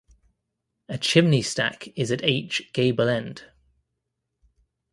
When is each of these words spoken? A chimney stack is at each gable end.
A 0.89 0.97
chimney 0.97 1.43
stack 1.43 1.89
is 1.95 2.11
at 2.11 2.23
each 2.23 2.73
gable 2.73 3.07
end. 3.07 3.43